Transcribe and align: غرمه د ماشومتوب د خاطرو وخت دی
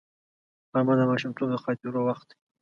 غرمه 0.71 0.93
د 0.97 1.01
ماشومتوب 1.11 1.47
د 1.51 1.55
خاطرو 1.63 1.99
وخت 2.09 2.27
دی 2.29 2.35